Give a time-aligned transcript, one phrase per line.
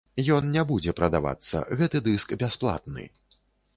[0.35, 3.05] Ён не будзе прадавацца, гэты дыск бясплатны.